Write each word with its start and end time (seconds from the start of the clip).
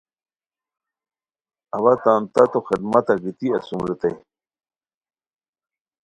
اوا 1.75 1.93
تان 2.03 2.21
تاتو 2.33 2.59
خدمتہ 2.67 3.13
گیتی 3.21 3.47
اسوم 3.57 3.81
ریتائے 3.87 4.17